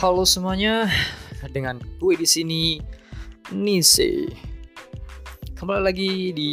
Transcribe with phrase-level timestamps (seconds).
[0.00, 0.88] Halo semuanya,
[1.52, 2.80] dengan gue di sini
[3.52, 4.32] Nise.
[5.52, 6.52] Kembali lagi di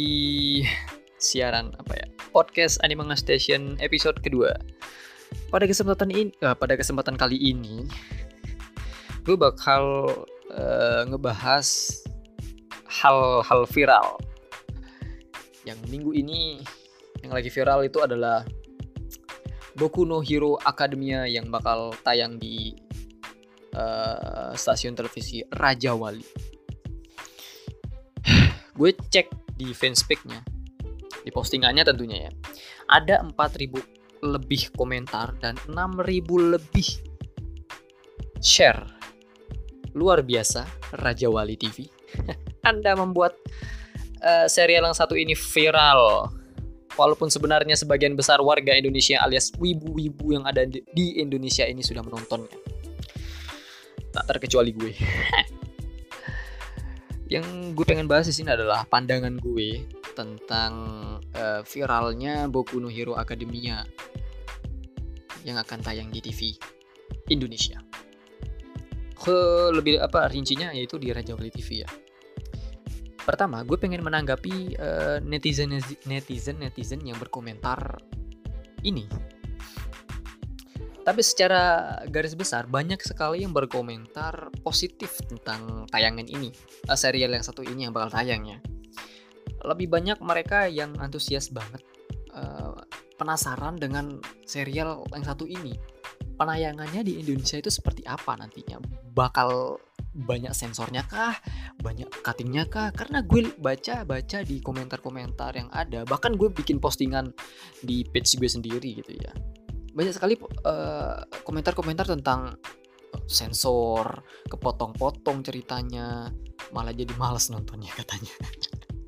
[1.16, 2.04] siaran apa ya?
[2.28, 4.52] Podcast Animanga Station episode kedua.
[5.48, 7.88] Pada kesempatan ini, uh, pada kesempatan kali ini,
[9.24, 10.12] gue bakal
[10.52, 12.04] uh, ngebahas
[12.84, 14.20] hal-hal viral.
[15.64, 16.60] Yang minggu ini
[17.24, 18.44] yang lagi viral itu adalah
[19.72, 22.76] Boku no Hero Academia yang bakal tayang di
[23.78, 26.26] uh, stasiun televisi Raja Wali.
[28.74, 30.38] Gue cek di fanspage-nya,
[31.22, 32.32] di postingannya tentunya ya.
[32.90, 36.88] Ada 4000 lebih komentar dan 6000 lebih
[38.42, 38.82] share.
[39.94, 40.66] Luar biasa
[41.02, 41.86] Raja Wali TV.
[42.70, 43.34] Anda membuat
[44.22, 46.30] uh, serial yang satu ini viral.
[46.98, 52.67] Walaupun sebenarnya sebagian besar warga Indonesia alias wibu-wibu yang ada di Indonesia ini sudah menontonnya
[54.18, 54.92] tak terkecuali gue
[57.34, 57.44] yang
[57.76, 60.72] gue pengen bahas di sini adalah pandangan gue tentang
[61.38, 63.86] uh, viralnya Boku no Hero Academia
[65.46, 66.58] yang akan tayang di TV
[67.30, 67.78] Indonesia.
[69.14, 71.88] Ke lebih apa rincinya yaitu di Raja Wali TV ya.
[73.22, 78.00] Pertama, gue pengen menanggapi uh, netizen netizen netizen yang berkomentar
[78.82, 79.06] ini
[81.08, 86.52] tapi secara garis besar banyak sekali yang berkomentar positif tentang tayangan ini,
[86.84, 88.60] uh, serial yang satu ini yang bakal tayang ya.
[89.64, 91.80] Lebih banyak mereka yang antusias banget,
[92.36, 92.76] uh,
[93.16, 95.80] penasaran dengan serial yang satu ini.
[96.36, 98.76] Penayangannya di Indonesia itu seperti apa nantinya?
[99.16, 99.80] Bakal
[100.12, 101.40] banyak sensornya kah?
[101.80, 102.92] Banyak cuttingnya kah?
[102.92, 107.32] Karena gue baca-baca di komentar-komentar yang ada, bahkan gue bikin postingan
[107.80, 109.32] di page gue sendiri gitu ya
[109.98, 112.54] banyak sekali eh, komentar-komentar tentang
[113.26, 116.30] sensor, kepotong-potong ceritanya,
[116.70, 118.30] malah jadi males nontonnya katanya.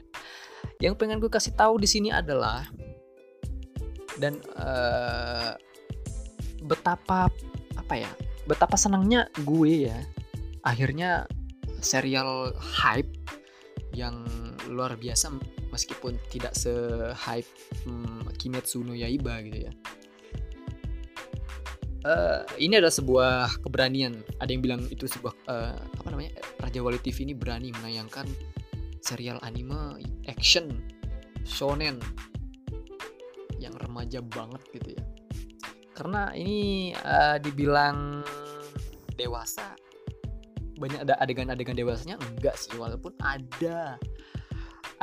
[0.84, 2.64] Yang pengen gue kasih tahu di sini adalah
[4.16, 5.52] dan uh,
[6.64, 7.28] betapa
[7.76, 8.10] apa ya,
[8.48, 10.00] betapa senangnya gue ya
[10.64, 11.24] akhirnya
[11.80, 13.08] serial hype
[13.96, 14.24] yang
[14.68, 15.32] luar biasa
[15.72, 16.72] meskipun tidak se
[17.16, 17.48] hype
[17.88, 19.72] hmm, Kimetsu no Yaiba gitu ya
[22.04, 23.34] uh, ini adalah sebuah
[23.64, 24.20] keberanian.
[24.40, 28.26] Ada yang bilang itu sebuah uh, apa namanya Raja Wali TV ini berani menayangkan
[29.00, 30.80] serial anime action
[31.44, 31.96] shonen
[33.60, 35.04] yang remaja banget gitu ya.
[35.96, 38.24] Karena ini uh, dibilang
[39.20, 39.76] dewasa
[40.80, 44.00] banyak ada adegan-adegan dewasanya enggak sih walaupun ada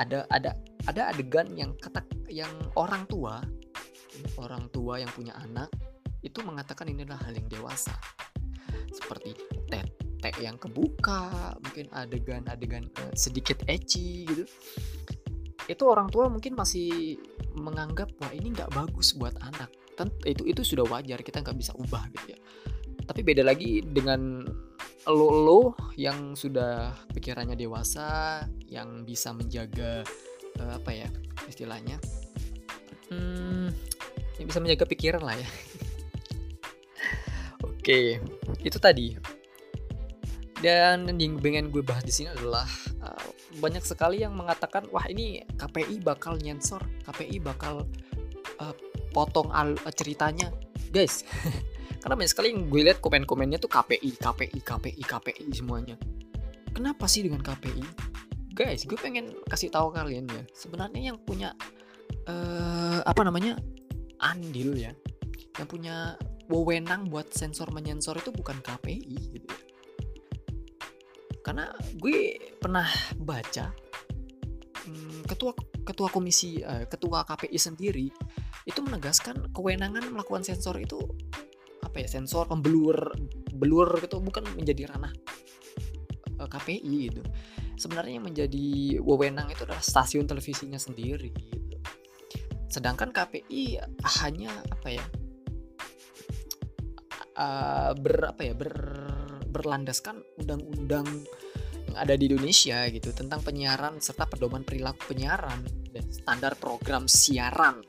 [0.01, 0.57] ada ada
[0.89, 3.45] ada adegan yang ketak yang orang tua
[4.41, 5.69] orang tua yang punya anak
[6.25, 7.93] itu mengatakan ini adalah hal yang dewasa.
[8.89, 9.37] Seperti
[9.69, 14.43] tete yang kebuka mungkin adegan-adegan uh, sedikit ecchi gitu.
[15.67, 17.19] Itu orang tua mungkin masih
[17.53, 19.69] menganggap wah ini nggak bagus buat anak.
[19.97, 22.39] Tentu itu itu sudah wajar kita nggak bisa ubah gitu ya.
[23.07, 24.43] Tapi beda lagi dengan
[25.07, 25.61] lo lo
[25.95, 30.03] yang sudah pikirannya dewasa yang bisa menjaga
[30.59, 31.07] uh, apa ya
[31.47, 31.95] istilahnya?
[33.07, 33.71] Hmm,
[34.35, 35.47] yang bisa menjaga pikiran lah ya
[37.87, 38.19] Oke,
[38.67, 39.15] itu tadi.
[40.59, 42.67] Dan yang pengen gue bahas di sini adalah
[42.99, 43.31] uh,
[43.63, 47.87] banyak sekali yang mengatakan wah ini KPI bakal nyensor, KPI bakal
[48.59, 48.75] uh,
[49.15, 50.51] potong al uh, ceritanya,
[50.91, 51.23] guys.
[52.03, 55.95] Karena banyak sekali yang gue lihat komen-komennya tuh KPI, KPI, KPI, KPI semuanya.
[56.75, 57.87] Kenapa sih dengan KPI?
[58.51, 60.43] Guys, gue pengen kasih tahu kalian ya.
[60.51, 61.55] Sebenarnya yang punya
[62.27, 63.55] uh, apa namanya
[64.19, 64.91] andil ya,
[65.55, 69.59] yang punya wewenang buat sensor menyensor itu bukan KPI gitu ya.
[71.43, 73.71] Karena gue pernah baca
[74.83, 75.55] hmm, ketua
[75.87, 78.07] ketua komisi uh, ketua KPI sendiri
[78.67, 80.99] itu menegaskan kewenangan melakukan sensor itu
[81.79, 83.15] apa ya sensor pembelur
[83.55, 85.15] belur gitu bukan menjadi ranah
[86.35, 87.23] eh, KPI gitu.
[87.77, 91.77] Sebenarnya yang menjadi wewenang itu adalah stasiun televisinya sendiri gitu.
[92.67, 93.79] Sedangkan KPI
[94.19, 95.05] hanya apa ya
[97.37, 98.73] uh, ber apa ya ber
[99.47, 101.07] berlandaskan undang-undang
[101.87, 105.63] yang ada di Indonesia gitu tentang penyiaran serta pedoman perilaku penyiaran
[105.95, 107.79] dan standar program siaran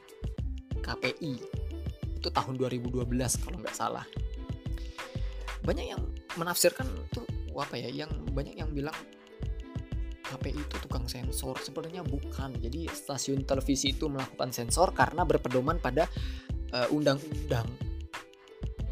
[0.78, 1.34] KPI
[2.18, 3.04] itu tahun 2012
[3.44, 4.06] kalau nggak salah.
[5.62, 6.02] Banyak yang
[6.38, 7.26] menafsirkan tuh
[7.58, 8.94] apa ya yang banyak yang bilang
[10.28, 11.58] KPI itu tukang sensor.
[11.58, 12.54] Sebenarnya bukan.
[12.58, 16.06] Jadi stasiun televisi itu melakukan sensor karena berpedoman pada
[16.72, 17.87] uh, undang-undang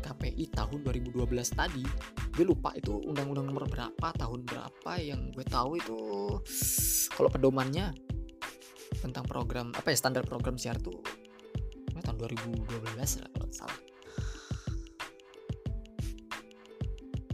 [0.06, 1.82] KPI tahun 2012 tadi.
[2.30, 5.98] Gue lupa itu undang-undang nomor berapa tahun berapa yang gue tahu itu
[7.10, 7.90] kalau pedomannya
[9.02, 11.02] tentang program apa ya standar program siar tuh
[12.06, 13.80] tahun 2012 lah kalau salah.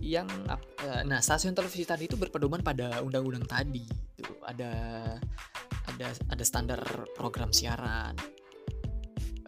[0.02, 0.28] Yang
[0.82, 3.84] eh, nah stasiun televisi tadi itu berpedoman pada undang-undang tadi
[4.16, 4.72] itu ada
[5.92, 6.80] ada ada standar
[7.14, 8.16] program siaran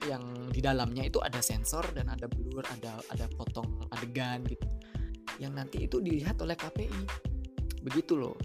[0.09, 4.67] yang di dalamnya itu ada sensor dan ada blur ada ada potong adegan gitu.
[5.41, 7.03] Yang nanti itu dilihat oleh KPI
[7.85, 8.37] begitu loh.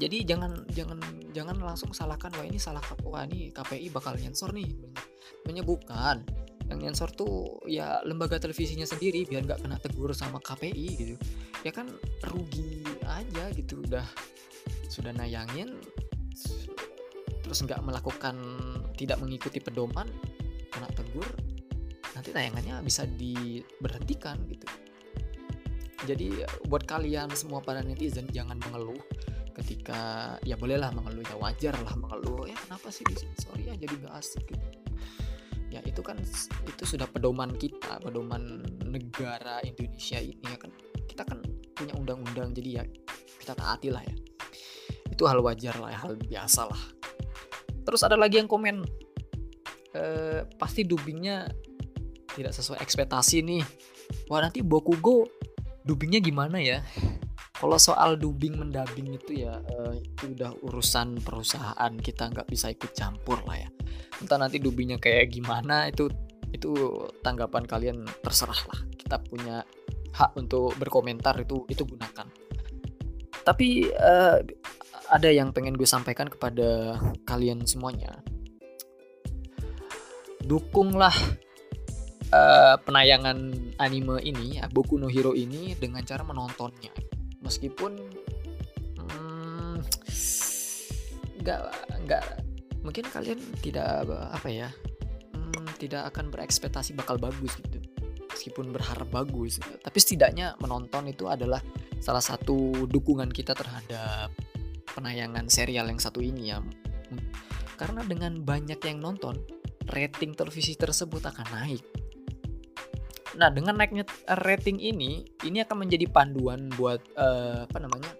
[0.00, 0.98] Jadi jangan jangan
[1.30, 4.72] jangan langsung salahkan wah ini salah wah ini KPI bakal nyensor nih.
[5.46, 6.24] Menyebutkan
[6.70, 11.14] yang nyensor tuh ya lembaga televisinya sendiri biar nggak kena tegur sama KPI gitu.
[11.62, 11.90] Ya kan
[12.32, 14.06] rugi aja gitu udah
[14.88, 15.78] sudah nayangin
[17.42, 18.36] terus nggak melakukan
[18.96, 20.08] tidak mengikuti pedoman
[20.82, 21.28] kena tegur
[22.18, 24.66] nanti tayangannya bisa diberhentikan gitu.
[26.02, 28.98] Jadi buat kalian semua para netizen jangan mengeluh
[29.54, 32.50] ketika ya bolehlah mengeluh ya wajar lah mengeluh.
[32.50, 34.68] Ya kenapa sih disensor ya jadi gak asik gitu.
[35.70, 36.18] Ya itu kan
[36.66, 40.74] itu sudah pedoman kita pedoman negara Indonesia ini ya kan.
[41.06, 41.38] Kita kan
[41.78, 42.84] punya undang-undang jadi ya
[43.38, 44.14] kita taati lah ya.
[45.06, 46.82] Itu hal wajar lah hal biasa lah
[47.82, 48.86] terus ada lagi yang komen
[49.96, 51.48] eh, pasti dubbingnya
[52.32, 53.64] tidak sesuai ekspektasi nih.
[54.28, 55.28] Wah nanti Bokugo
[55.84, 56.80] dubbingnya gimana ya?
[57.52, 62.90] Kalau soal dubbing mendabing itu ya uh, itu udah urusan perusahaan kita nggak bisa ikut
[62.90, 63.68] campur lah ya.
[64.18, 66.10] Entah nanti dubbingnya kayak gimana itu
[66.50, 66.74] itu
[67.22, 68.80] tanggapan kalian terserah lah.
[68.98, 69.62] Kita punya
[70.12, 72.26] hak untuk berkomentar itu itu gunakan.
[73.46, 74.42] Tapi uh,
[75.12, 76.98] ada yang pengen gue sampaikan kepada
[77.28, 78.24] kalian semuanya
[80.42, 81.14] dukunglah
[82.32, 86.90] uh, penayangan anime ini Boku no Hero ini dengan cara menontonnya.
[87.42, 87.92] Meskipun
[88.98, 89.76] hmm,
[91.42, 92.24] nggak hmm, nggak
[92.82, 94.68] mungkin kalian tidak apa ya
[95.34, 97.78] hmm, tidak akan berekspektasi bakal bagus gitu.
[98.32, 101.60] Meskipun berharap bagus tapi setidaknya menonton itu adalah
[102.02, 104.34] salah satu dukungan kita terhadap
[104.96, 106.58] penayangan serial yang satu ini ya.
[107.76, 111.82] Karena dengan banyak yang nonton rating televisi tersebut akan naik
[113.32, 114.04] Nah, dengan naiknya
[114.44, 118.12] rating ini, ini akan menjadi panduan buat uh, apa namanya?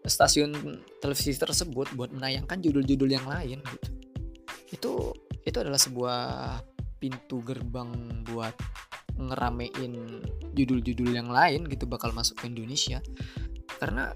[0.00, 0.50] stasiun
[0.98, 3.88] televisi tersebut buat menayangkan judul-judul yang lain gitu.
[4.74, 4.92] Itu
[5.46, 6.20] itu adalah sebuah
[6.98, 7.94] pintu gerbang
[8.26, 8.56] buat
[9.14, 10.24] ngeramein
[10.56, 12.98] judul-judul yang lain gitu bakal masuk ke Indonesia.
[13.78, 14.10] Karena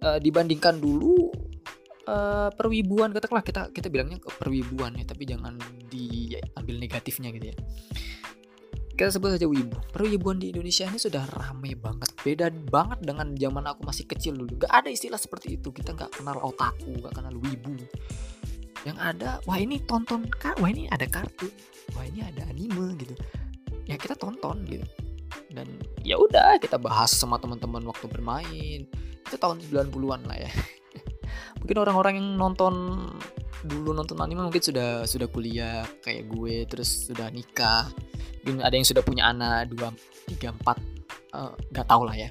[0.00, 1.28] uh, dibandingkan dulu
[2.08, 5.56] uh, perwibuan katakanlah kita kita bilangnya perwibuan ya tapi jangan
[5.88, 7.56] diambil negatifnya gitu ya.
[8.94, 9.74] Kita sebut saja wibu.
[9.90, 12.14] Perwibuan di Indonesia ini sudah rame banget.
[12.22, 14.54] Beda banget dengan zaman aku masih kecil dulu.
[14.54, 15.74] Gak ada istilah seperti itu.
[15.74, 17.74] Kita nggak kenal otaku gak kenal wibu.
[18.86, 21.50] Yang ada wah ini tonton kak wah ini ada kartun
[21.98, 23.18] wah ini ada anime gitu.
[23.90, 24.86] Ya kita tonton gitu.
[25.50, 25.66] Dan
[26.06, 28.86] ya udah kita bahas sama teman-teman waktu bermain.
[29.26, 30.52] Itu tahun 90-an lah ya
[31.64, 33.00] mungkin orang-orang yang nonton
[33.64, 37.88] dulu nonton anime mungkin sudah sudah kuliah kayak gue terus sudah nikah.
[38.44, 39.88] Mungkin ada yang sudah punya anak dua
[40.28, 40.76] tiga empat
[41.32, 42.28] eh, nggak uh, tahu lah ya.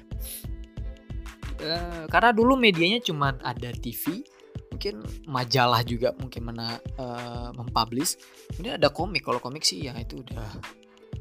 [1.58, 4.22] Uh, karena dulu medianya cuma ada TV
[4.70, 8.14] mungkin majalah juga mungkin mana uh, mempublish.
[8.54, 10.46] Kemudian ada komik kalau komik sih ya itu udah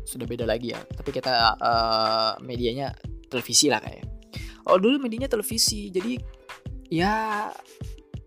[0.05, 0.81] sudah beda lagi ya.
[0.85, 2.93] Tapi kita uh, medianya
[3.25, 4.05] televisi lah kayak.
[4.69, 6.21] Oh dulu medianya televisi jadi
[6.93, 7.49] ya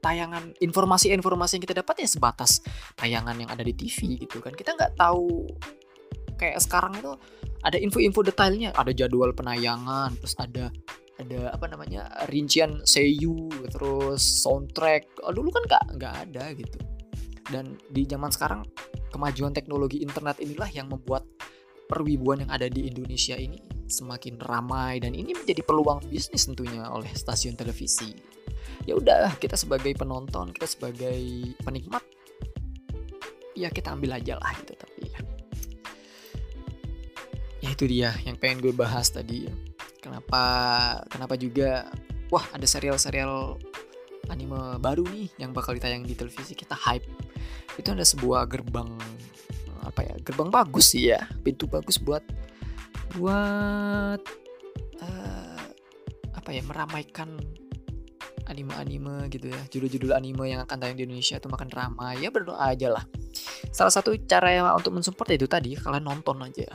[0.06, 2.62] tayangan informasi-informasi yang kita dapat ya sebatas
[2.94, 4.54] tayangan yang ada di TV gitu kan.
[4.54, 5.50] Kita nggak tahu
[6.38, 7.10] kayak sekarang itu
[7.66, 8.70] ada info-info detailnya.
[8.78, 10.70] Ada jadwal penayangan terus ada
[11.16, 15.26] ada apa namanya rincian seiyu terus soundtrack.
[15.26, 16.78] Oh, dulu kan nggak nggak ada gitu.
[17.50, 18.62] Dan di zaman sekarang
[19.10, 21.26] kemajuan teknologi internet inilah yang membuat
[21.86, 27.08] perwibuan yang ada di Indonesia ini semakin ramai dan ini menjadi peluang bisnis tentunya oleh
[27.14, 28.14] stasiun televisi.
[28.84, 31.18] Ya udah kita sebagai penonton kita sebagai
[31.62, 32.02] penikmat
[33.56, 35.18] ya kita ambil aja lah gitu tapi ya.
[37.64, 39.48] Ya itu dia yang pengen gue bahas tadi.
[40.02, 40.42] Kenapa
[41.10, 41.88] kenapa juga
[42.30, 43.58] wah ada serial-serial
[44.28, 47.06] anime baru nih yang bakal ditayang di televisi kita hype.
[47.78, 48.98] Itu ada sebuah gerbang
[49.86, 52.22] apa ya gerbang bagus sih ya pintu bagus buat
[53.14, 54.20] buat
[55.00, 55.62] uh,
[56.34, 57.38] apa ya meramaikan
[58.46, 62.22] anime-anime gitu ya judul-judul anime yang akan tayang di Indonesia itu makan ramai.
[62.22, 63.04] Ya berdoa aja lah.
[63.74, 66.66] Salah satu cara yang untuk mensupport itu tadi kalian nonton aja.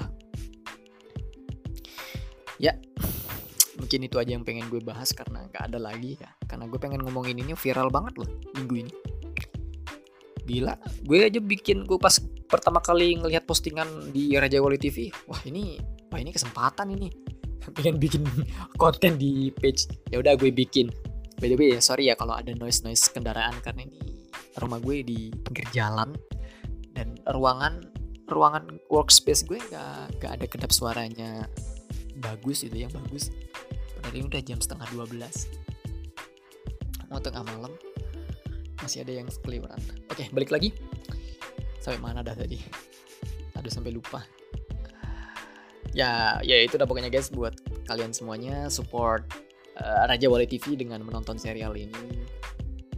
[2.59, 2.75] Ya
[3.79, 6.29] mungkin itu aja yang pengen gue bahas karena nggak ada lagi ya.
[6.43, 8.93] Karena gue pengen ngomongin ini viral banget loh minggu ini
[10.49, 10.73] gila
[11.05, 12.17] gue aja bikin gue pas
[12.49, 15.79] pertama kali ngelihat postingan di Raja Wali TV wah ini
[16.11, 17.09] wah ini kesempatan ini.
[17.79, 18.27] Pengen bikin
[18.81, 19.87] konten di page.
[20.11, 20.91] Ya udah gue bikin.
[21.39, 23.97] By the way ya sorry ya kalau ada noise noise kendaraan karena ini
[24.59, 26.13] rumah gue di pinggir jalan
[26.93, 27.81] dan ruangan
[28.29, 31.49] ruangan workspace gue gak, gak ada kedap suaranya
[32.21, 33.33] bagus itu yang bagus.
[33.97, 35.17] Padahal ini udah jam setengah 12
[37.09, 37.73] mau tengah malam
[38.81, 40.75] masih ada yang keliuran oke balik lagi.
[41.81, 42.61] Sampai mana dah tadi?
[43.57, 44.21] Aduh sampai lupa.
[45.97, 47.33] Ya ya itu udah pokoknya guys.
[47.33, 47.57] Buat
[47.89, 49.25] kalian semuanya support
[49.81, 52.21] uh, Raja Wali TV dengan menonton serial ini.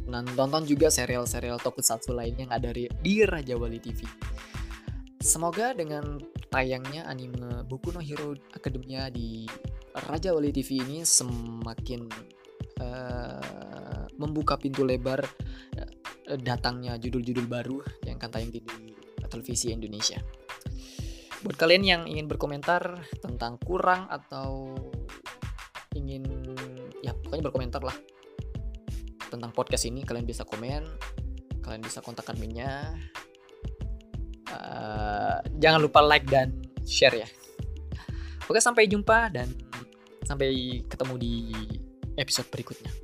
[0.03, 2.85] Dan tonton juga serial-serial tokusatsu lainnya yang ada di,
[3.23, 4.03] Raja Wali TV
[5.23, 6.19] semoga dengan
[6.51, 9.47] tayangnya anime Boku no Hero Academia di
[9.95, 12.11] Raja Wali TV ini semakin
[12.83, 13.82] uh,
[14.17, 15.25] membuka pintu lebar
[16.23, 18.63] Eh, datangnya judul-judul baru yang akan tayang di,
[19.27, 20.23] televisi Indonesia.
[21.43, 24.71] Buat kalian yang ingin berkomentar tentang kurang atau
[25.99, 26.23] ingin
[27.03, 27.97] ya pokoknya berkomentar lah
[29.27, 30.87] tentang podcast ini kalian bisa komen,
[31.59, 32.95] kalian bisa kontak adminnya.
[34.47, 36.55] Uh, jangan lupa like dan
[36.87, 37.27] share ya.
[38.47, 39.51] Oke sampai jumpa dan
[40.23, 41.33] sampai ketemu di
[42.15, 43.02] episode berikutnya.